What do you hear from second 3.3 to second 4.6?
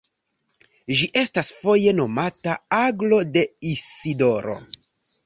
de Isidoro.